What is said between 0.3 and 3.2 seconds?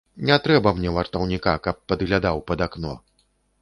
трэба мне вартаўніка, каб падглядаў пад акно.